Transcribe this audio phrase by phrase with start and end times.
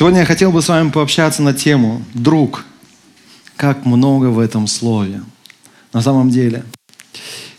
[0.00, 2.64] Сегодня я хотел бы с вами пообщаться на тему «Друг».
[3.54, 5.20] Как много в этом слове.
[5.92, 6.64] На самом деле.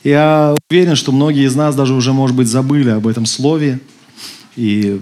[0.04, 3.80] Я уверен, что многие из нас даже уже, может быть, забыли об этом слове
[4.56, 5.00] и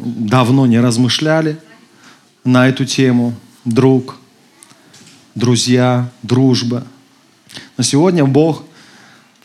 [0.00, 1.56] давно не размышляли
[2.42, 3.36] на эту тему.
[3.64, 4.16] Друг,
[5.36, 6.84] друзья, дружба.
[7.76, 8.64] Но сегодня Бог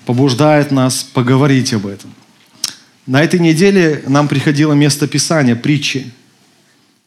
[0.08, 2.12] побуждает нас поговорить об этом.
[3.06, 6.12] На этой неделе нам приходило место Писания, притчи,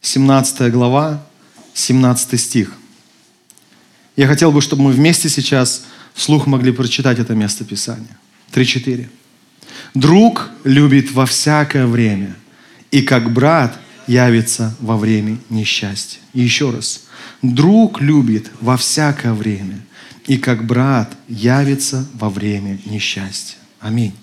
[0.01, 1.23] 17 глава,
[1.73, 2.73] 17 стих.
[4.15, 8.17] Я хотел бы, чтобы мы вместе сейчас вслух могли прочитать это место Писания.
[8.53, 9.07] 3-4.
[9.93, 12.35] «Друг любит во всякое время,
[12.91, 16.19] и как брат явится во время несчастья».
[16.33, 17.03] И еще раз.
[17.41, 19.79] «Друг любит во всякое время,
[20.27, 23.57] и как брат явится во время несчастья».
[23.79, 24.13] Аминь.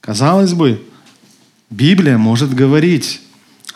[0.00, 0.82] Казалось бы,
[1.70, 3.20] Библия может говорить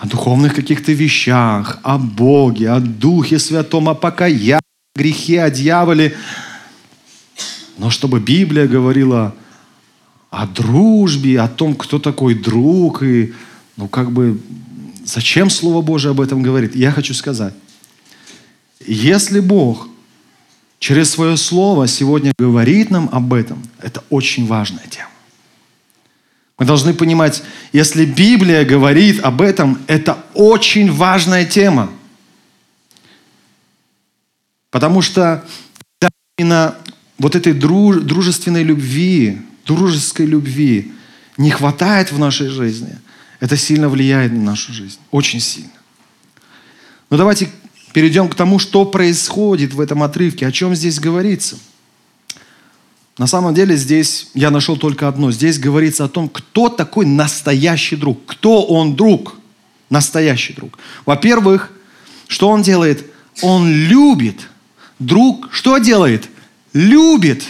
[0.00, 4.60] о духовных каких-то вещах, о Боге, о Духе Святом, о покаянии, о
[4.96, 6.16] грехе, о дьяволе.
[7.76, 9.34] Но чтобы Библия говорила
[10.30, 13.34] о дружбе, о том, кто такой друг, и,
[13.76, 14.40] ну, как бы,
[15.04, 16.74] зачем Слово Божие об этом говорит?
[16.74, 17.52] Я хочу сказать,
[18.86, 19.88] если Бог
[20.78, 25.10] через свое Слово сегодня говорит нам об этом, это очень важная тема.
[26.60, 31.90] Мы должны понимать, если Библия говорит об этом, это очень важная тема.
[34.70, 35.42] Потому что
[36.36, 36.74] именно
[37.18, 40.92] вот этой дружественной любви, дружеской любви
[41.38, 42.98] не хватает в нашей жизни.
[43.40, 44.98] Это сильно влияет на нашу жизнь.
[45.10, 45.70] Очень сильно.
[47.08, 47.48] Но давайте
[47.94, 51.56] перейдем к тому, что происходит в этом отрывке, о чем здесь говорится–
[53.20, 55.30] на самом деле здесь я нашел только одно.
[55.30, 58.24] Здесь говорится о том, кто такой настоящий друг.
[58.24, 59.36] Кто он друг?
[59.90, 60.78] Настоящий друг.
[61.04, 61.70] Во-первых,
[62.28, 63.04] что он делает?
[63.42, 64.48] Он любит.
[64.98, 66.30] Друг что делает?
[66.72, 67.44] Любит.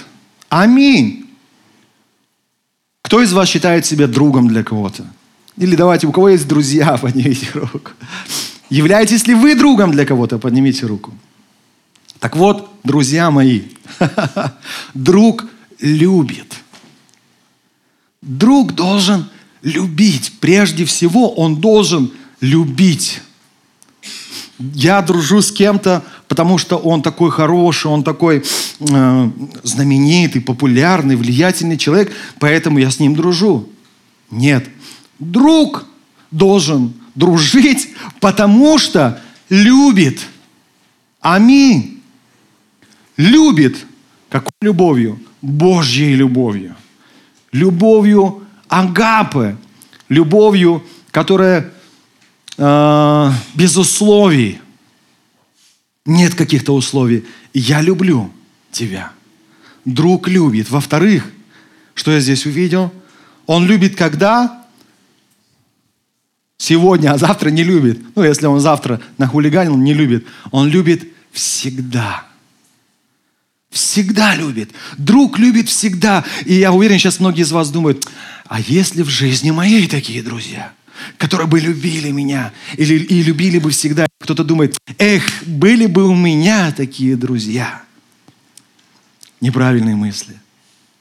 [0.49, 1.31] Аминь.
[3.03, 5.07] Кто из вас считает себя другом для кого-то?
[5.57, 7.93] Или давайте, у кого есть друзья, поднимите руку.
[8.71, 10.41] Являетесь ли вы другом для кого-то?
[10.41, 11.13] Поднимите руку.
[12.19, 13.63] Так вот, друзья мои,
[14.95, 15.45] друг
[15.81, 16.57] любит.
[18.23, 19.29] Друг должен
[19.63, 20.33] любить.
[20.41, 23.23] Прежде всего, он должен любить.
[24.59, 28.45] Я дружу с кем-то, потому что он такой хороший, он такой
[28.81, 29.31] э,
[29.63, 33.69] знаменитый, популярный, влиятельный человек, поэтому я с ним дружу.
[34.31, 34.69] Нет.
[35.19, 35.87] Друг
[36.31, 37.89] должен дружить,
[38.21, 40.21] потому что любит.
[41.21, 42.03] Аминь.
[43.17, 43.87] Любит.
[44.31, 45.21] Какой любовью?
[45.43, 46.77] Божьей любовью.
[47.53, 49.57] Любовью агапы.
[50.09, 51.73] Любовью, которая
[52.57, 54.61] э, без условий.
[56.07, 57.27] Нет каких-то условий.
[57.53, 58.31] Я люблю
[58.71, 59.13] тебя.
[59.85, 60.71] Друг любит.
[60.71, 61.31] Во-вторых,
[61.95, 62.93] что я здесь увидел?
[63.47, 64.65] Он любит когда?
[66.57, 68.01] Сегодня, а завтра не любит.
[68.15, 70.27] Ну, если он завтра нахулиганил, не любит.
[70.51, 72.30] Он любит всегда.
[73.71, 74.71] Всегда любит.
[74.99, 76.25] Друг любит всегда.
[76.45, 78.05] И я уверен, сейчас многие из вас думают,
[78.47, 80.73] а если в жизни моей такие друзья,
[81.19, 86.15] которые бы любили меня или, и любили бы всегда, кто-то думает, эх, были бы у
[86.15, 87.83] меня такие друзья.
[89.41, 90.37] Неправильные мысли.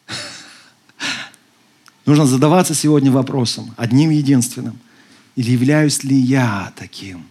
[2.05, 4.79] Нужно задаваться сегодня вопросом, одним единственным.
[5.35, 7.25] Или являюсь ли я таким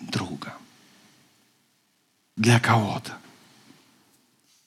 [0.00, 0.52] другом
[2.36, 3.12] для кого-то?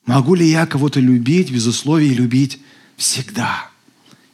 [0.08, 2.60] Могу ли я кого-то любить, без условий любить
[2.96, 3.70] всегда?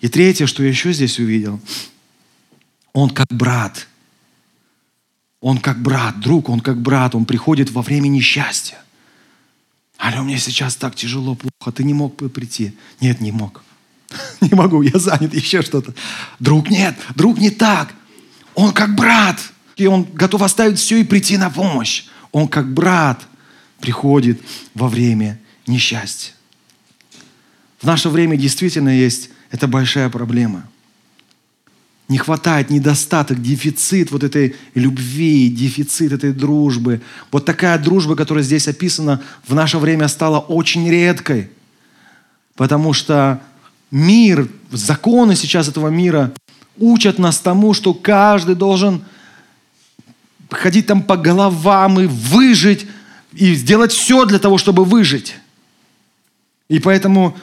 [0.02, 1.60] И третье, что я еще здесь увидел,
[2.94, 3.88] он как брат.
[5.42, 8.78] Он как брат, друг, он как брат, он приходит во время несчастья.
[9.98, 12.74] Алло, мне сейчас так тяжело, плохо, ты не мог бы прийти?
[13.02, 13.64] Нет, не мог.
[14.42, 15.96] Не могу, я занят, еще что-то.
[16.40, 17.96] Друг нет, друг не так.
[18.54, 19.40] Он как брат.
[19.76, 22.06] И он готов оставить все и прийти на помощь.
[22.32, 23.26] Он как брат
[23.80, 24.40] приходит
[24.76, 26.34] во время несчастье.
[27.82, 30.64] В наше время действительно есть это большая проблема.
[32.10, 37.02] не хватает, недостаток, дефицит вот этой любви, дефицит этой дружбы.
[37.32, 41.50] Вот такая дружба, которая здесь описана, в наше время стала очень редкой.
[42.56, 43.42] Потому что
[43.90, 46.34] мир, законы сейчас этого мира
[46.78, 49.04] учат нас тому, что каждый должен
[50.50, 52.86] ходить там по головам и выжить,
[53.34, 55.36] и сделать все для того, чтобы выжить.
[56.70, 57.36] И поэтому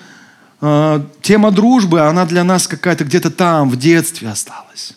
[0.61, 4.95] э, тема дружбы, она для нас какая-то где-то там, в детстве осталась.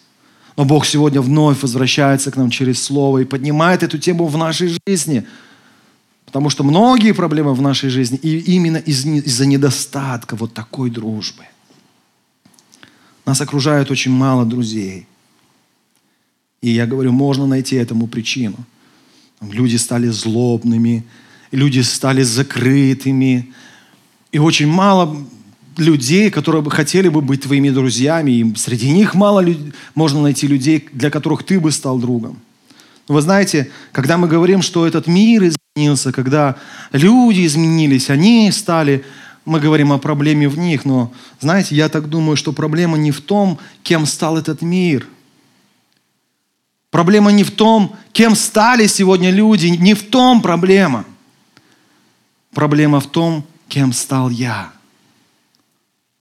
[0.55, 4.77] Но Бог сегодня вновь возвращается к нам через Слово и поднимает эту тему в нашей
[4.87, 5.25] жизни.
[6.25, 11.43] Потому что многие проблемы в нашей жизни и именно из, из-за недостатка вот такой дружбы.
[13.25, 15.07] Нас окружает очень мало друзей.
[16.61, 18.57] И я говорю, можно найти этому причину.
[19.41, 21.03] Люди стали злобными,
[21.51, 23.53] люди стали закрытыми,
[24.33, 25.15] и очень мало
[25.77, 28.31] людей, которые бы хотели бы быть твоими друзьями.
[28.31, 29.57] И среди них мало люд...
[29.93, 32.39] можно найти людей, для которых ты бы стал другом.
[33.07, 35.43] Вы знаете, когда мы говорим, что этот мир
[35.75, 36.55] изменился, когда
[36.91, 39.05] люди изменились, они стали,
[39.45, 43.21] мы говорим о проблеме в них, но знаете, я так думаю, что проблема не в
[43.21, 45.07] том, кем стал этот мир.
[46.89, 51.05] Проблема не в том, кем стали сегодня люди, не в том проблема.
[52.53, 54.71] Проблема в том, кем стал я.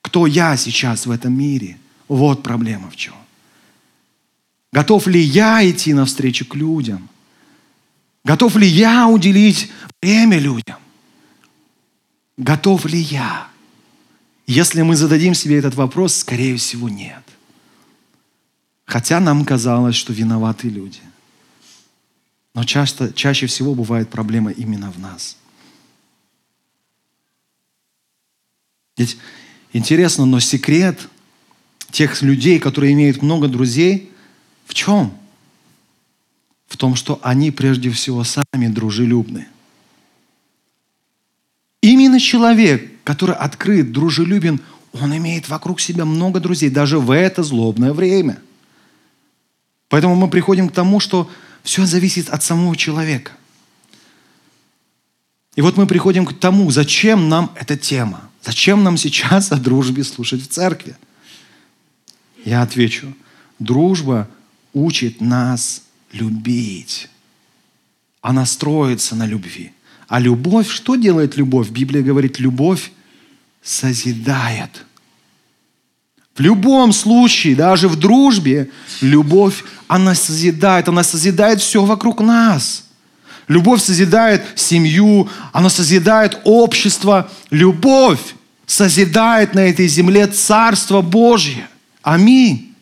[0.03, 1.79] Кто я сейчас в этом мире?
[2.09, 3.15] Вот проблема в чем.
[4.73, 7.09] Готов ли я идти навстречу к людям?
[8.25, 10.79] Готов ли я уделить время людям?
[12.37, 13.49] Готов ли я?
[14.47, 17.23] Если мы зададим себе этот вопрос, скорее всего, нет.
[18.85, 21.01] Хотя нам казалось, что виноваты люди.
[22.55, 25.37] Но часто, чаще всего бывает проблема именно в нас–
[28.97, 29.17] Ведь
[29.73, 31.09] интересно, но секрет
[31.91, 34.11] тех людей, которые имеют много друзей,
[34.67, 35.13] в чем?
[36.67, 39.47] В том, что они прежде всего сами дружелюбны.
[41.83, 44.61] Именно человек, который открыт, дружелюбен,
[44.93, 48.41] он имеет вокруг себя много друзей, даже в это злобное время.
[49.89, 51.31] Поэтому мы приходим к тому, что
[51.63, 53.33] все зависит от самого человека.
[55.55, 58.31] И вот мы приходим к тому, зачем нам эта тема.
[58.43, 60.97] Зачем нам сейчас о дружбе слушать в церкви?
[62.45, 63.15] Я отвечу,
[63.59, 64.29] дружба
[64.73, 67.09] учит нас любить.
[68.21, 69.73] Она строится на любви.
[70.09, 71.71] А любовь, что делает любовь?
[71.71, 72.93] Библия говорит, любовь
[73.63, 74.85] созидает.
[76.35, 82.85] В любом случае, даже в дружбе, любовь, она созидает, она созидает все вокруг нас.
[83.53, 87.31] Любовь созидает семью, она созидает общество.
[87.51, 88.35] Любовь
[88.65, 91.69] созидает на этой земле Царство Божье.
[92.01, 92.75] Аминь.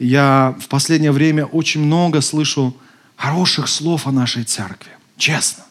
[0.00, 2.76] Я в последнее время очень много слышу
[3.14, 4.90] хороших слов о нашей церкви.
[5.16, 5.62] Честно.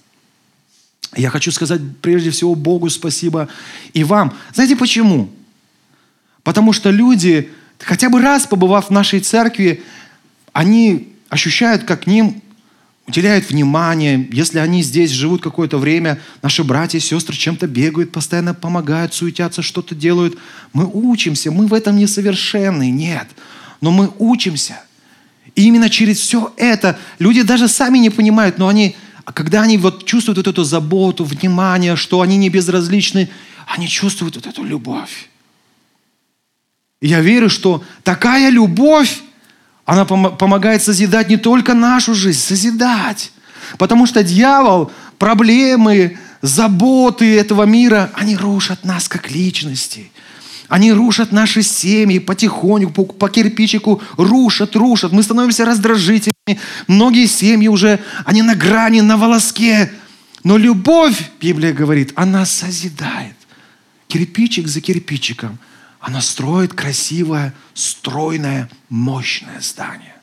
[1.17, 3.49] Я хочу сказать прежде всего Богу спасибо
[3.91, 4.33] и вам.
[4.53, 5.29] Знаете почему?
[6.43, 9.83] Потому что люди, хотя бы раз побывав в нашей церкви,
[10.53, 12.41] они ощущают, как к ним
[13.07, 14.27] уделяют внимание.
[14.31, 19.61] Если они здесь живут какое-то время, наши братья и сестры чем-то бегают, постоянно помогают, суетятся,
[19.61, 20.37] что-то делают.
[20.73, 23.27] Мы учимся, мы в этом несовершенны, нет.
[23.81, 24.81] Но мы учимся.
[25.55, 28.95] И именно через все это люди даже сами не понимают, но они,
[29.25, 33.29] когда они вот чувствуют вот эту заботу, внимание, что они не безразличны,
[33.65, 35.29] они чувствуют вот эту любовь.
[37.01, 39.21] И я верю, что такая любовь,
[39.89, 43.31] она пом- помогает созидать не только нашу жизнь, созидать.
[43.79, 50.11] Потому что дьявол, проблемы, заботы этого мира, они рушат нас как личности.
[50.67, 55.11] Они рушат наши семьи потихоньку, по, по кирпичику рушат, рушат.
[55.11, 56.59] Мы становимся раздражительными.
[56.85, 59.91] Многие семьи уже, они на грани, на волоске.
[60.43, 63.33] Но любовь, Библия говорит, она созидает.
[64.07, 65.57] Кирпичик за кирпичиком–
[65.99, 70.15] она строит красивое, стройное, мощное здание.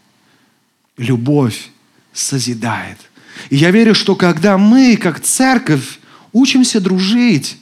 [0.97, 1.69] Любовь
[2.13, 2.99] созидает.
[3.51, 5.99] И я верю, что когда мы, как церковь,
[6.33, 7.59] учимся дружить,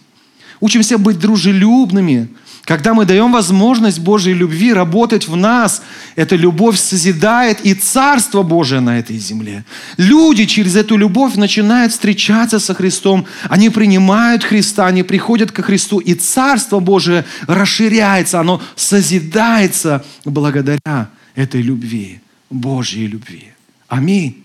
[0.60, 2.28] учимся быть дружелюбными,
[2.64, 5.82] когда мы даем возможность Божьей любви работать в нас,
[6.16, 9.64] эта любовь созидает и Царство Божие на этой земле.
[9.98, 15.98] Люди через эту любовь начинают встречаться со Христом, они принимают Христа, они приходят ко Христу,
[15.98, 23.52] и Царство Божие расширяется, оно созидается благодаря этой любви, Божьей любви.
[23.88, 24.42] Аминь.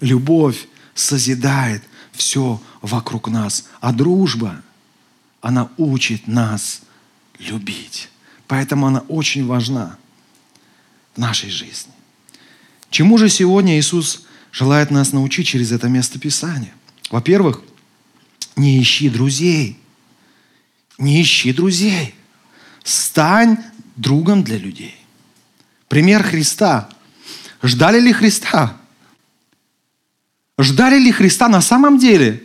[0.00, 4.56] Любовь созидает все вокруг нас, а дружба,
[5.42, 6.80] она учит нас
[7.42, 8.08] любить.
[8.46, 9.96] Поэтому она очень важна
[11.14, 11.92] в нашей жизни.
[12.90, 16.74] Чему же сегодня Иисус желает нас научить через это место Писания?
[17.10, 17.62] Во-первых,
[18.56, 19.78] не ищи друзей.
[20.98, 22.14] Не ищи друзей.
[22.84, 23.58] Стань
[23.96, 24.94] другом для людей.
[25.88, 26.88] Пример Христа.
[27.62, 28.76] Ждали ли Христа?
[30.58, 32.42] Ждали ли Христа на самом деле?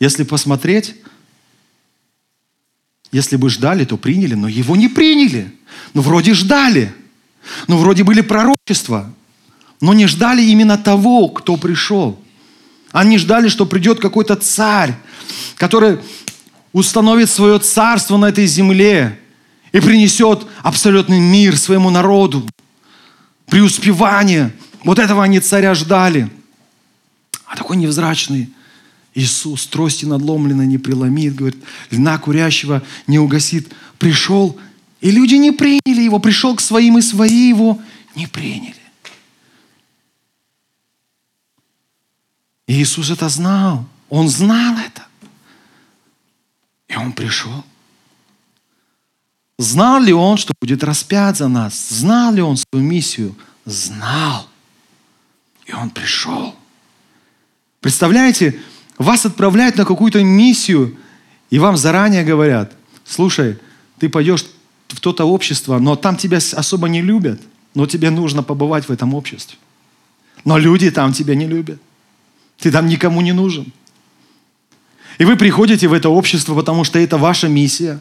[0.00, 0.94] Если посмотреть,
[3.12, 5.52] если бы ждали, то приняли, но его не приняли.
[5.94, 6.92] Ну, вроде ждали.
[7.66, 9.10] Ну, вроде были пророчества.
[9.80, 12.18] Но не ждали именно того, кто пришел.
[12.92, 14.94] Они ждали, что придет какой-то царь,
[15.56, 16.00] который
[16.72, 19.18] установит свое царство на этой земле
[19.72, 22.46] и принесет абсолютный мир своему народу.
[23.46, 24.52] Преуспевание.
[24.84, 26.28] Вот этого они царя ждали.
[27.46, 28.50] А такой невзрачный
[29.14, 33.72] Иисус трости надломленной не преломит, говорит, льна курящего не угасит.
[33.98, 34.58] Пришел,
[35.00, 36.18] и люди не приняли его.
[36.18, 37.80] Пришел к своим, и свои его
[38.14, 38.74] не приняли.
[42.66, 43.86] И Иисус это знал.
[44.08, 45.06] Он знал это.
[46.88, 47.64] И Он пришел.
[49.58, 51.88] Знал ли Он, что будет распят за нас?
[51.88, 53.36] Знал ли Он свою миссию?
[53.64, 54.48] Знал.
[55.66, 56.54] И Он пришел.
[57.80, 58.60] Представляете,
[58.98, 60.96] вас отправляют на какую-то миссию,
[61.50, 62.72] и вам заранее говорят,
[63.04, 63.58] слушай,
[63.98, 64.44] ты пойдешь
[64.88, 67.40] в то-то общество, но там тебя особо не любят,
[67.74, 69.56] но тебе нужно побывать в этом обществе.
[70.44, 71.80] Но люди там тебя не любят.
[72.58, 73.72] Ты там никому не нужен.
[75.18, 78.00] И вы приходите в это общество, потому что это ваша миссия.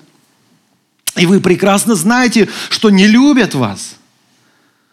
[1.15, 3.95] И вы прекрасно знаете, что не любят вас.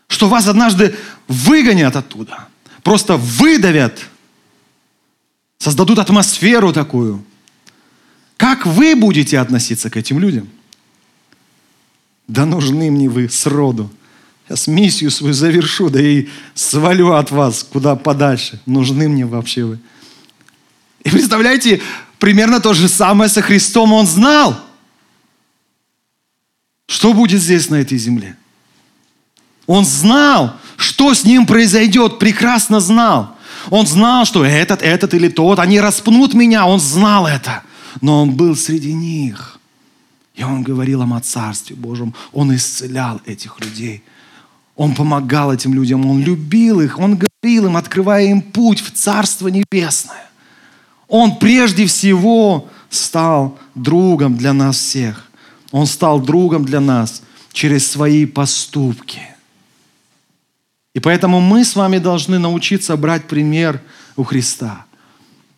[0.08, 0.94] Что вас однажды
[1.28, 2.48] выгонят оттуда.
[2.82, 4.00] Просто выдавят.
[5.64, 7.24] Создадут атмосферу такую.
[8.36, 10.46] Как вы будете относиться к этим людям?
[12.28, 13.90] Да нужны мне вы сроду.
[14.46, 18.60] Сейчас миссию свою завершу, да и свалю от вас куда подальше.
[18.66, 19.78] Нужны мне вообще вы.
[21.02, 21.80] И представляете,
[22.18, 24.60] примерно то же самое со Христом он знал.
[26.88, 28.36] Что будет здесь на этой земле?
[29.66, 33.33] Он знал, что с ним произойдет, прекрасно знал.
[33.70, 36.66] Он знал, что этот, этот или тот, они распнут меня.
[36.66, 37.62] Он знал это.
[38.00, 39.58] Но он был среди них.
[40.34, 42.14] И он говорил им о Царстве Божьем.
[42.32, 44.02] Он исцелял этих людей–
[44.76, 49.48] он помогал этим людям, Он любил их, Он говорил им, открывая им путь в Царство
[49.48, 50.30] Небесное.
[51.08, 55.30] Он прежде всего стал другом для нас всех.
[55.70, 59.20] Он стал другом для нас через свои поступки.
[60.94, 63.82] И поэтому мы с вами должны научиться брать пример
[64.16, 64.86] у Христа.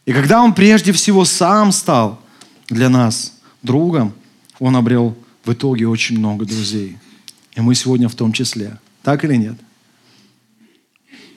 [0.06, 2.20] И когда Он прежде всего сам стал
[2.68, 4.14] для нас другом,
[4.58, 6.96] Он обрел в итоге очень много друзей.
[7.54, 9.54] И мы сегодня в том числе– так или нет?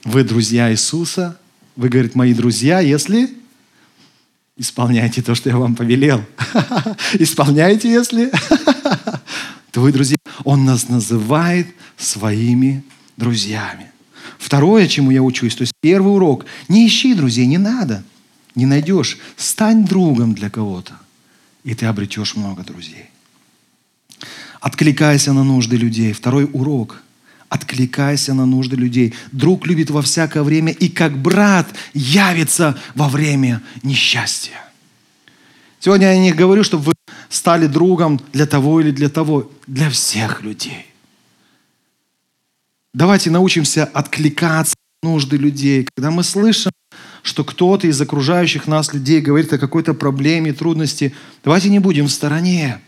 [0.03, 1.39] Вы друзья Иисуса.
[1.75, 3.29] Вы, говорит, мои друзья, если
[4.57, 6.25] исполняете то, что я вам повелел.
[7.13, 8.31] Исполняете, если
[9.71, 10.17] то вы, друзья.
[10.45, 12.98] Он нас называет своими друзьями.
[14.37, 16.45] Второе, чему я учусь, то есть первый урок.
[16.67, 18.03] Не ищи друзей, не надо.
[18.55, 19.17] Не найдешь.
[19.37, 20.93] Стань другом для кого-то.
[21.63, 23.05] И ты обретешь много друзей.
[24.61, 26.13] Откликайся на нужды людей.
[26.13, 27.01] Второй урок–
[27.49, 29.13] откликайся на нужды людей.
[29.31, 34.53] Друг любит во всякое время и как брат явится во время несчастья.
[35.79, 36.93] Сегодня я не говорю, чтобы вы
[37.29, 40.85] стали другом для того или для того, для всех людей.
[42.93, 45.87] Давайте научимся откликаться на нужды людей.
[45.95, 46.71] Когда мы слышим,
[47.23, 52.11] что кто-то из окружающих нас людей говорит о какой-то проблеме, трудности, давайте не будем в
[52.11, 52.79] стороне.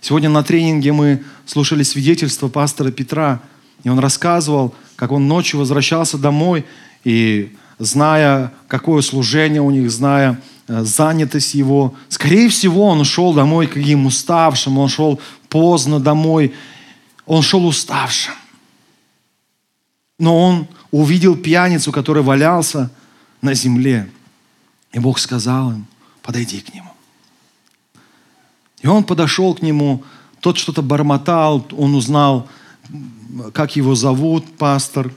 [0.00, 3.40] Сегодня на тренинге мы слушали свидетельство пастора Петра–
[3.84, 6.64] и он рассказывал, как он ночью возвращался домой,
[7.04, 13.66] и зная, какое служение у них, зная э, занятость его, скорее всего, он шел домой
[13.66, 16.52] каким уставшим, он шел поздно домой,
[17.24, 18.34] он шел уставшим.
[20.18, 22.90] Но он увидел пьяницу, который валялся
[23.40, 24.10] на земле.
[24.92, 25.86] И Бог сказал им,
[26.22, 26.90] подойди к нему.
[28.80, 30.04] И он подошел к нему,
[30.40, 32.48] тот что-то бормотал, он узнал
[33.52, 35.12] как его зовут, пастор,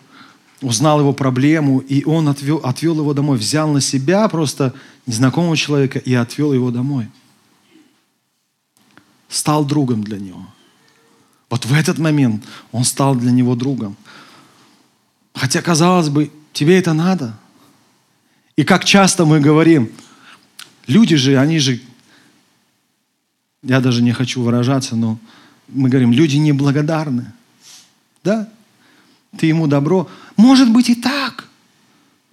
[0.61, 4.73] узнал его проблему, и он отвел, отвел его домой, взял на себя просто
[5.05, 7.07] незнакомого человека и отвел его домой.
[9.29, 10.45] Стал другом для него.
[11.49, 13.95] Вот в этот момент он стал для него другом.
[15.33, 17.33] Хотя, казалось бы, тебе это надо.
[18.55, 19.91] И как часто мы говорим,
[20.87, 21.79] люди же, они же,
[23.63, 25.17] я даже не хочу выражаться, но
[25.67, 27.31] мы говорим, люди неблагодарны.
[28.23, 28.49] Да?
[29.37, 30.09] Ты ему добро.
[30.35, 31.47] Может быть и так.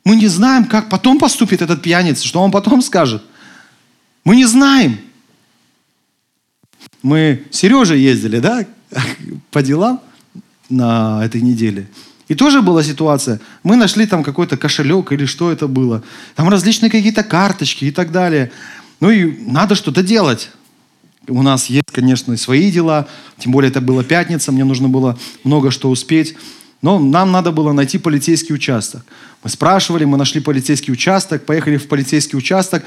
[0.05, 3.23] Мы не знаем, как потом поступит этот пьяница, что он потом скажет.
[4.25, 4.99] Мы не знаем.
[7.03, 8.67] Мы с Сережей ездили, да,
[9.51, 10.01] по делам
[10.69, 11.89] на этой неделе.
[12.29, 13.41] И тоже была ситуация.
[13.63, 16.03] Мы нашли там какой-то кошелек или что это было.
[16.37, 18.53] Там различные какие-то карточки и так далее.
[19.01, 20.51] Ну и надо что-то делать.
[21.27, 23.07] У нас есть, конечно, свои дела.
[23.39, 26.37] Тем более это была пятница, мне нужно было много что успеть.
[26.81, 29.05] Но нам надо было найти полицейский участок.
[29.43, 32.85] Мы спрашивали, мы нашли полицейский участок, поехали в полицейский участок,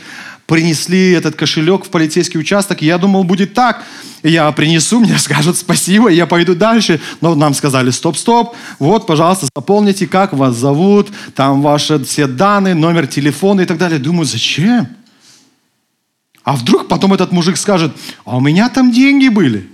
[0.51, 2.81] принесли этот кошелек в полицейский участок.
[2.81, 3.86] Я думал, будет так.
[4.22, 7.00] Я принесу, мне скажут спасибо, я пойду дальше.
[7.22, 13.08] Но нам сказали, стоп-стоп, вот, пожалуйста, заполните, как вас зовут, там ваши все данные, номер
[13.08, 13.98] телефона и так далее.
[13.98, 14.89] Думаю, зачем?
[16.43, 17.93] А вдруг потом этот мужик скажет,
[18.25, 19.70] а у меня там деньги были.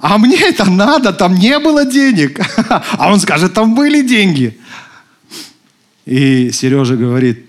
[0.00, 2.40] А мне это надо, там не было денег.
[2.98, 4.58] А он скажет, там были деньги.
[6.04, 7.46] И Сережа говорит,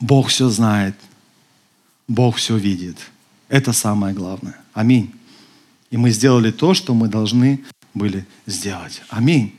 [0.00, 0.94] Бог все знает,
[2.10, 2.96] Бог все видит.
[3.48, 4.56] Это самое главное.
[4.74, 5.14] Аминь.
[5.92, 7.60] И мы сделали то, что мы должны
[7.94, 9.00] были сделать.
[9.10, 9.54] Аминь.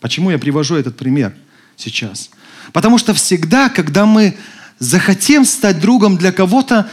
[0.00, 1.34] Почему я привожу этот пример
[1.76, 2.28] сейчас?
[2.74, 4.36] Потому что всегда, когда мы
[4.78, 6.90] захотим стать другом для кого-то,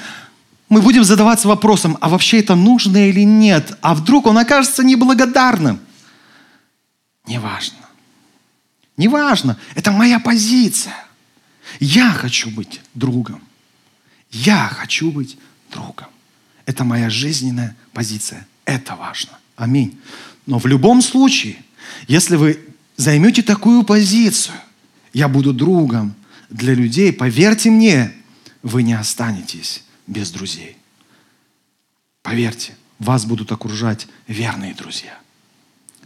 [0.70, 3.78] мы будем задаваться вопросом, а вообще это нужно или нет?
[3.82, 5.82] А вдруг он окажется неблагодарным?
[7.28, 7.80] Неважно.
[8.96, 9.58] Неважно.
[9.76, 10.96] Это моя позиция.
[11.82, 13.42] Я хочу быть другом.
[14.32, 15.38] Я хочу быть
[15.72, 16.08] другом.
[16.66, 18.48] Это моя жизненная позиция.
[18.66, 19.38] Это важно.
[19.56, 20.00] Аминь.
[20.46, 21.58] Но в любом случае,
[22.08, 22.60] если вы
[22.98, 24.56] займете такую позицию,
[25.14, 26.16] я буду другом
[26.50, 28.14] для людей, поверьте мне,
[28.64, 30.78] вы не останетесь без друзей.
[32.22, 35.18] Поверьте, вас будут окружать верные друзья.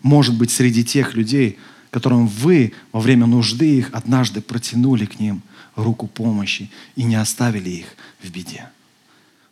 [0.01, 1.57] Может быть, среди тех людей,
[1.95, 5.41] которым вы во время нужды их однажды протянули к ним
[5.77, 7.85] руку помощи и не оставили их
[8.21, 8.67] в беде.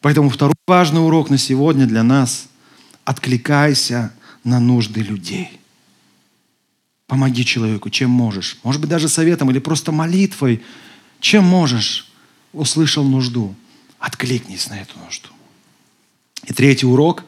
[0.02, 2.50] Поэтому второй важный урок на сегодня для нас–
[3.06, 5.58] откликайся на нужды людей.
[7.08, 8.58] Помоги человеку, чем можешь.
[8.64, 10.62] Может быть, даже советом или просто молитвой.
[11.22, 12.12] Чем можешь.
[12.52, 13.56] Услышал нужду.
[14.00, 15.30] Откликнись на эту нужду.
[16.46, 17.24] И третий урок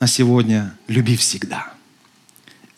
[0.00, 1.72] на сегодня– люби всегда.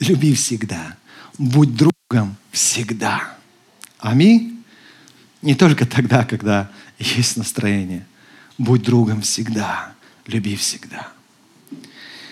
[0.01, 0.97] Люби всегда.
[1.41, 3.35] Будь другом всегда.
[3.99, 4.63] Аминь.
[5.41, 8.07] Не только тогда, когда есть настроение.
[8.59, 9.95] Будь другом всегда.
[10.27, 11.09] Люби всегда.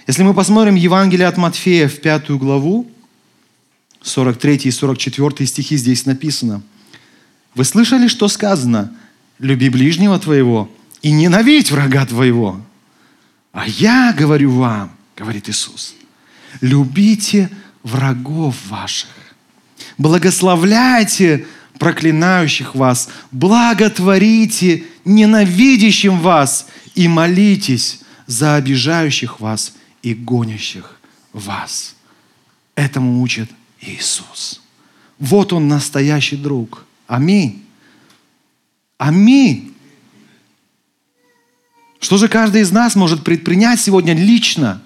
[0.06, 2.86] Если мы посмотрим Евангелие от Матфея в пятую главу,
[4.02, 6.60] 43 и 44 стихи здесь написано.
[7.54, 8.92] Вы слышали, что сказано?
[9.38, 12.60] Люби ближнего твоего и ненавидь врага твоего.
[13.52, 15.94] А я говорю вам, говорит Иисус,
[16.60, 17.48] любите
[17.82, 19.10] врагов ваших,
[19.96, 21.46] благословляйте
[21.78, 31.00] проклинающих вас, благотворите ненавидящим вас и молитесь за обижающих вас и гонящих
[31.32, 31.94] вас.
[32.74, 34.62] Этому учит Иисус.
[35.18, 36.84] Вот Он настоящий друг.
[37.06, 37.64] Аминь.
[38.98, 39.74] Аминь.
[42.00, 44.82] Что же каждый из нас может предпринять сегодня лично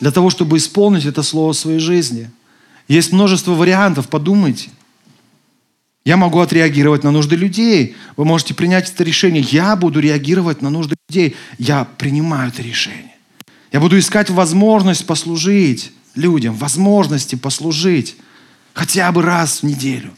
[0.00, 2.30] для того, чтобы исполнить это слово в своей жизни?
[2.88, 4.70] Есть множество вариантов, подумайте.
[6.04, 7.96] Я могу отреагировать на нужды людей.
[8.16, 9.42] Вы можете принять это решение.
[9.42, 11.34] Я буду реагировать на нужды людей.
[11.58, 13.14] Я принимаю это решение.
[13.72, 18.16] Я буду искать возможность послужить людям, возможности послужить
[18.74, 20.10] хотя бы раз в неделю.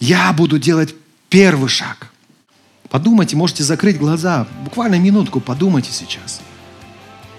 [0.00, 0.94] Я буду делать
[1.28, 2.12] первый шаг–
[2.90, 6.40] Подумайте, можете закрыть глаза, буквально минутку подумайте сейчас.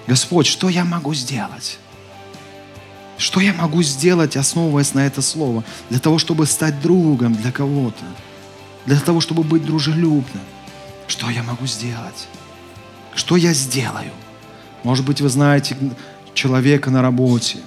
[0.09, 1.77] Господь, что я могу сделать?
[3.19, 8.03] Что я могу сделать, основываясь на это слово, для того, чтобы стать другом для кого-то,
[8.87, 10.43] для того, чтобы быть дружелюбным?
[11.05, 12.27] Что я могу сделать?
[13.13, 14.11] Что я сделаю?
[14.81, 15.77] Может быть, вы знаете
[16.33, 17.59] человека на работе,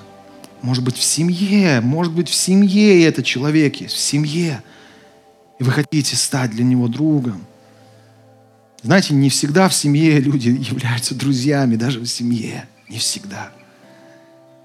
[0.63, 4.65] может быть, в семье, может быть, в семье этот человек есть, в семье.
[5.61, 7.47] И вы хотите стать для него другом.
[8.83, 12.69] Знаете, не всегда в семье люди являются друзьями, даже в семье.
[12.89, 13.53] Не всегда.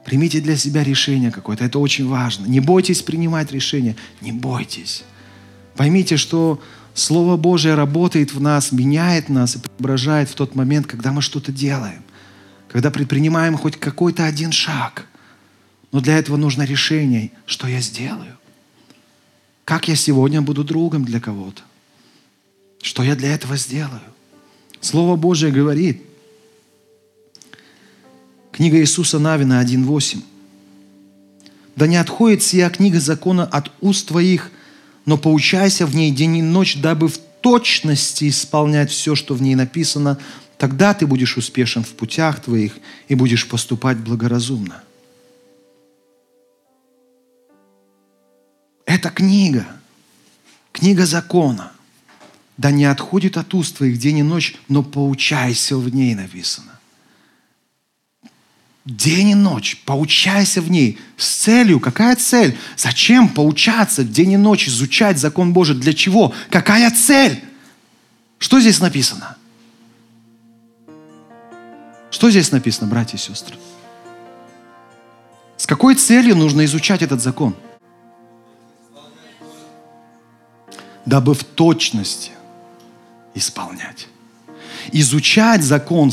[0.03, 1.65] Примите для себя решение какое-то.
[1.65, 2.45] Это очень важно.
[2.45, 3.95] Не бойтесь принимать решения.
[4.21, 5.03] Не бойтесь.
[5.75, 6.59] Поймите, что
[6.93, 11.51] Слово Божие работает в нас, меняет нас и преображает в тот момент, когда мы что-то
[11.51, 12.01] делаем.
[12.69, 15.05] Когда предпринимаем хоть какой-то один шаг.
[15.91, 18.35] Но для этого нужно решение, что я сделаю.
[19.63, 21.61] Как я сегодня буду другом для кого-то.
[22.87, 23.99] Что я для этого сделаю?
[24.79, 26.01] Слово Божье говорит,
[28.53, 30.23] Книга Иисуса Навина 1.8.
[31.75, 34.51] «Да не отходит сия книга закона от уст твоих,
[35.05, 39.55] но поучайся в ней день и ночь, дабы в точности исполнять все, что в ней
[39.55, 40.17] написано,
[40.57, 42.77] тогда ты будешь успешен в путях твоих
[43.09, 44.81] и будешь поступать благоразумно».
[48.85, 49.67] Это книга,
[50.71, 51.73] книга закона.
[52.57, 56.71] Да не отходит от уст твоих день и ночь, но поучайся в ней написано.
[58.83, 60.97] День и ночь, поучайся в ней.
[61.17, 62.57] С целью, какая цель?
[62.77, 65.75] Зачем поучаться день и ночь, изучать закон Божий?
[65.75, 66.33] Для чего?
[66.49, 67.43] Какая цель?
[68.39, 69.35] Что здесь написано?
[72.09, 73.57] Что здесь написано, братья и сестры?
[75.57, 77.55] С какой целью нужно изучать этот закон?
[81.05, 82.31] Дабы в точности
[83.37, 84.07] исполнять.
[84.91, 86.11] Изучать закон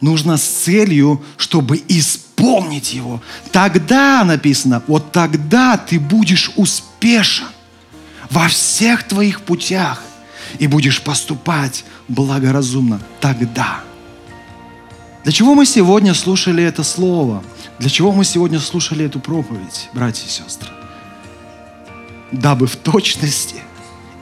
[0.00, 3.22] нужно с целью, чтобы исполнить его.
[3.52, 7.46] Тогда написано, вот тогда ты будешь успешен
[8.30, 10.02] во всех твоих путях
[10.58, 13.00] и будешь поступать благоразумно.
[13.20, 13.80] Тогда.
[15.24, 17.42] Для чего мы сегодня слушали это слово?
[17.78, 20.70] Для чего мы сегодня слушали эту проповедь, братья и сестры?
[22.32, 23.56] Дабы в точности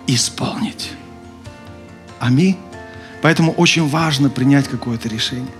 [0.07, 0.93] исполнить.
[2.19, 2.57] Аминь.
[3.23, 5.53] Поэтому очень важно принять какое-то решение.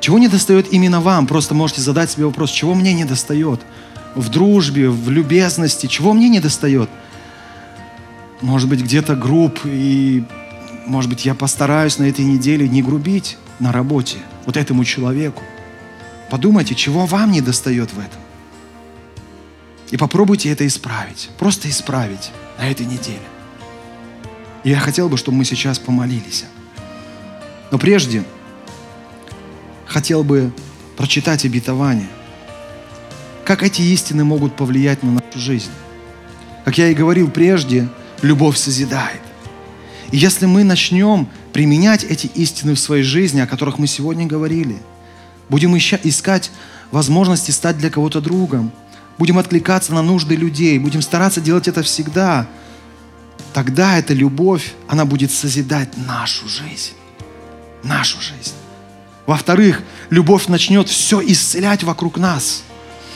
[0.00, 1.26] Чего не достает именно вам?
[1.26, 3.60] Просто можете задать себе вопрос, чего мне не достает?
[4.16, 6.90] В дружбе, в любезности, чего мне не достает?
[8.40, 10.24] Может быть, где-то групп, и,
[10.86, 15.44] может быть, я постараюсь на этой неделе не грубить на работе вот этому человеку.
[16.28, 18.20] Подумайте, чего вам не достает в этом.
[19.92, 21.30] И попробуйте это исправить.
[21.38, 23.20] Просто исправить на этой неделе.
[24.64, 26.44] И я хотел бы, чтобы мы сейчас помолились.
[27.70, 28.24] Но прежде
[29.86, 30.52] хотел бы
[30.96, 32.08] прочитать обетование.
[33.44, 35.70] Как эти истины могут повлиять на нашу жизнь?
[36.64, 37.88] Как я и говорил прежде,
[38.22, 39.20] любовь созидает.
[40.12, 44.76] И если мы начнем применять эти истины в своей жизни, о которых мы сегодня говорили,
[45.48, 46.50] будем искать
[46.90, 48.70] возможности стать для кого-то другом,
[49.18, 52.46] будем откликаться на нужды людей, будем стараться делать это всегда,
[53.52, 56.92] тогда эта любовь, она будет созидать нашу жизнь.
[57.82, 58.54] Нашу жизнь.
[59.26, 62.62] Во-вторых, любовь начнет все исцелять вокруг нас.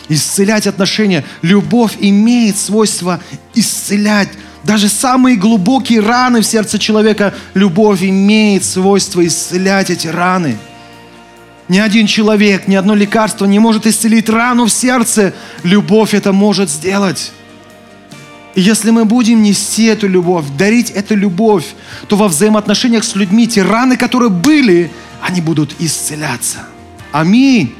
[0.08, 1.24] Исцелять отношения.
[1.42, 3.20] Любовь имеет свойство
[3.54, 4.28] исцелять
[4.66, 7.32] даже самые глубокие раны в сердце человека.
[7.54, 10.58] Любовь имеет свойство исцелять эти раны.
[11.68, 15.34] Ни один человек, ни одно лекарство не может исцелить рану в сердце.
[15.62, 17.32] Любовь это может сделать.
[18.56, 21.66] И если мы будем нести эту любовь, дарить эту любовь,
[22.08, 24.90] то во взаимоотношениях с людьми те раны, которые были,
[25.20, 26.60] они будут исцеляться.
[27.12, 27.74] Аминь.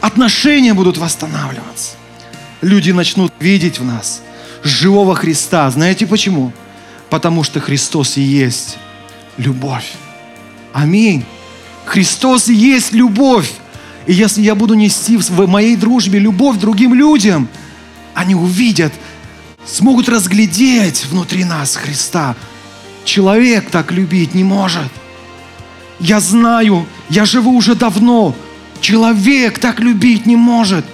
[0.00, 1.92] Отношения будут восстанавливаться.
[2.60, 4.22] Люди начнут видеть в нас
[4.64, 5.70] живого Христа.
[5.70, 6.52] Знаете почему?
[7.08, 8.78] Потому что Христос и есть
[9.36, 9.92] любовь.
[10.72, 11.24] Аминь.
[11.84, 13.52] Христос и есть любовь.
[14.08, 17.48] И если я буду нести в моей дружбе любовь другим людям,
[18.14, 18.92] они увидят,
[19.66, 22.36] смогут разглядеть внутри нас Христа.
[23.04, 24.90] Человек так любить не может.
[25.98, 28.34] Я знаю, я живу уже давно.
[28.80, 30.84] Человек так любить не может.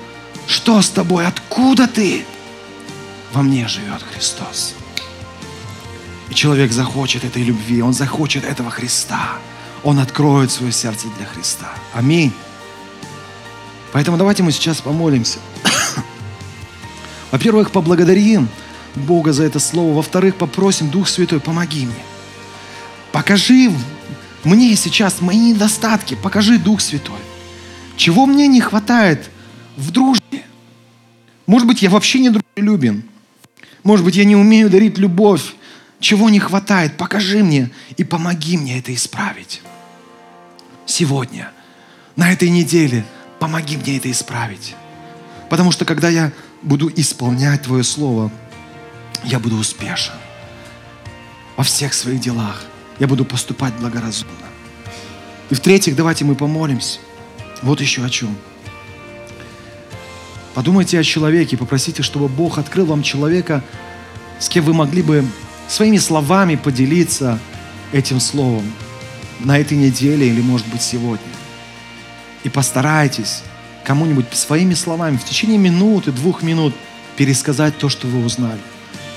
[0.46, 1.26] Что с тобой?
[1.26, 2.24] Откуда ты?
[3.32, 4.74] Во мне живет Христос.
[6.28, 9.38] И человек захочет этой любви, он захочет этого Христа.
[9.84, 11.72] Он откроет свое сердце для Христа.
[11.94, 12.32] Аминь.
[13.92, 15.38] Поэтому давайте мы сейчас помолимся.
[17.30, 18.48] Во-первых, поблагодарим
[18.94, 19.96] Бога за это слово.
[19.96, 22.04] Во-вторых, попросим Дух Святой, помоги мне.
[23.12, 23.70] Покажи
[24.44, 26.16] мне сейчас мои недостатки.
[26.22, 27.20] Покажи, Дух Святой.
[27.96, 29.30] Чего мне не хватает
[29.76, 30.44] в дружбе?
[31.46, 33.04] Может быть, я вообще не дружелюбен.
[33.82, 35.54] Может быть, я не умею дарить любовь.
[36.00, 36.96] Чего не хватает?
[36.96, 39.62] Покажи мне и помоги мне это исправить
[40.86, 41.50] сегодня,
[42.14, 43.04] на этой неделе,
[43.38, 44.74] помоги мне это исправить.
[45.50, 48.30] Потому что когда я буду исполнять Твое Слово,
[49.24, 50.14] я буду успешен
[51.56, 52.64] во всех своих делах.
[52.98, 54.32] Я буду поступать благоразумно.
[55.50, 56.98] И в-третьих, давайте мы помолимся.
[57.62, 58.36] Вот еще о чем.
[60.54, 63.62] Подумайте о человеке, попросите, чтобы Бог открыл вам человека,
[64.38, 65.24] с кем вы могли бы
[65.68, 67.38] своими словами поделиться
[67.92, 68.72] этим словом
[69.40, 71.26] на этой неделе или, может быть, сегодня.
[72.44, 73.42] И постарайтесь
[73.86, 76.74] кому-нибудь своими словами в течение минуты, двух минут
[77.16, 78.58] пересказать то, что вы узнали.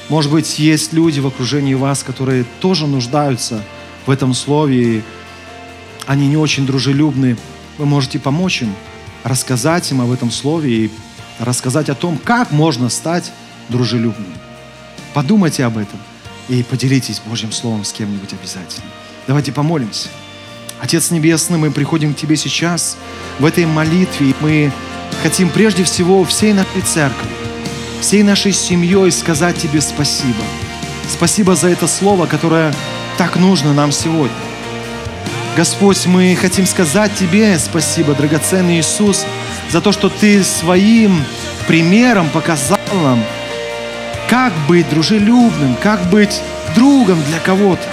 [0.10, 3.64] Может быть, есть люди в окружении вас, которые тоже нуждаются
[4.06, 5.02] в этом слове, и
[6.06, 7.36] они не очень дружелюбны
[7.80, 8.76] вы можете помочь им,
[9.24, 10.92] рассказать им об этом слове и
[11.40, 13.32] рассказать о том, как можно стать
[13.70, 14.34] дружелюбным.
[15.14, 16.00] Подумайте об этом
[16.50, 18.86] и поделитесь Божьим Словом с кем-нибудь обязательно.
[19.28, 20.10] Давайте помолимся.
[20.82, 22.98] Отец Небесный, мы приходим к Тебе сейчас
[23.38, 24.30] в этой молитве.
[24.30, 24.72] И мы
[25.22, 27.28] хотим прежде всего всей нашей церкви,
[28.00, 30.44] всей нашей семьей сказать Тебе спасибо.
[31.10, 32.74] Спасибо за это слово, которое
[33.18, 34.36] так нужно нам сегодня.
[35.58, 39.26] Господь, мы хотим сказать Тебе спасибо, драгоценный Иисус,
[39.70, 41.26] за то, что Ты своим
[41.68, 43.22] примером показал нам,
[44.30, 46.42] как быть дружелюбным, как быть
[46.74, 47.84] другом для кого-то.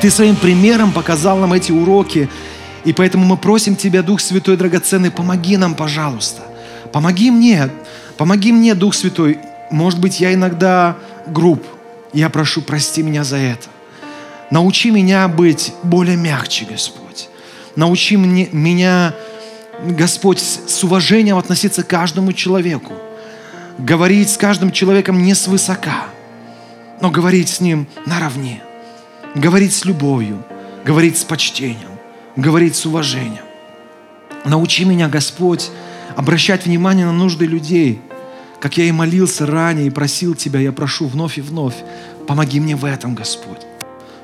[0.00, 2.28] Ты своим примером показал нам эти уроки,
[2.84, 6.42] и поэтому мы просим Тебя, Дух Святой драгоценный, помоги нам, пожалуйста.
[6.92, 7.70] Помоги мне,
[8.16, 9.38] помоги мне, Дух Святой.
[9.70, 11.64] Может быть, я иногда груб.
[12.12, 13.68] Я прошу, прости меня за это.
[14.50, 17.28] Научи меня быть более мягче, Господь.
[17.74, 19.14] Научи мне, меня,
[19.82, 22.92] Господь, с уважением относиться к каждому человеку.
[23.78, 26.04] Говорить с каждым человеком не свысока,
[27.00, 28.62] но говорить с ним наравне.
[29.36, 30.44] Говорить с любовью,
[30.84, 31.90] говорить с почтением,
[32.34, 33.44] говорить с уважением.
[34.44, 35.70] Научи меня, Господь,
[36.16, 38.00] обращать внимание на нужды людей,
[38.60, 41.76] как я и молился ранее и просил Тебя, я прошу вновь и вновь,
[42.26, 43.66] помоги мне в этом, Господь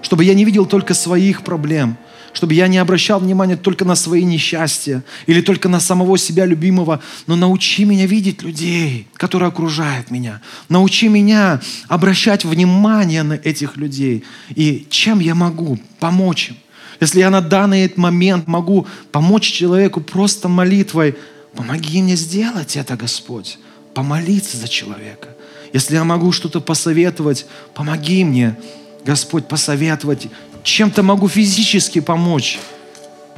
[0.03, 1.96] чтобы я не видел только своих проблем,
[2.33, 7.01] чтобы я не обращал внимания только на свои несчастья или только на самого себя любимого,
[7.27, 10.40] но научи меня видеть людей, которые окружают меня.
[10.68, 14.25] Научи меня обращать внимание на этих людей.
[14.55, 16.57] И чем я могу помочь им?
[17.01, 21.16] Если я на данный момент могу помочь человеку просто молитвой,
[21.55, 23.59] помоги мне сделать это, Господь.
[23.92, 25.29] Помолиться за человека.
[25.73, 28.57] Если я могу что-то посоветовать, помоги мне
[29.05, 30.29] Господь, посоветовать,
[30.62, 32.59] чем-то могу физически помочь.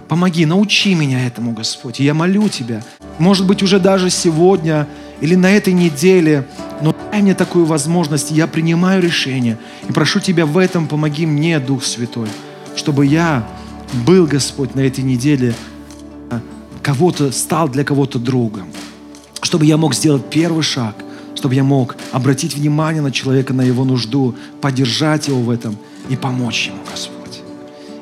[0.08, 1.98] Помоги, научи меня этому, Господь.
[2.00, 2.82] Я молю Тебя,
[3.18, 4.86] может быть, уже даже сегодня
[5.20, 6.46] или на этой неделе,
[6.82, 9.58] но дай мне такую возможность, я принимаю решение.
[9.88, 12.28] И прошу Тебя в этом, помоги мне, Дух Святой,
[12.76, 13.48] чтобы я
[14.06, 15.54] был, Господь, на этой неделе,
[16.30, 16.40] а,
[16.82, 18.68] кого-то стал для кого-то другом,
[19.40, 20.96] чтобы я мог сделать первый шаг–
[21.44, 25.76] чтобы я мог обратить внимание на человека, на его нужду, поддержать его в этом
[26.08, 27.13] и помочь ему, Господь.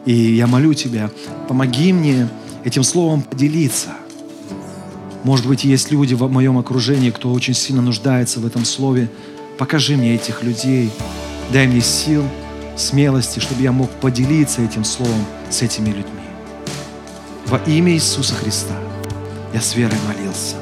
[0.04, 1.10] И я молю Тебя,
[1.48, 2.28] помоги мне
[2.64, 3.90] этим словом поделиться.
[5.22, 9.08] Может быть, есть люди в моем окружении, кто очень сильно нуждается в этом слове.
[9.58, 10.90] Покажи мне этих людей.
[11.52, 12.24] Дай мне сил,
[12.76, 16.04] смелости, чтобы я мог поделиться этим словом с этими людьми.
[17.46, 18.74] Во имя Иисуса Христа
[19.54, 20.56] я с верой молился.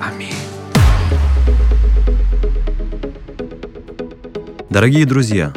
[0.00, 0.32] Аминь.
[4.70, 5.52] Дорогие друзья,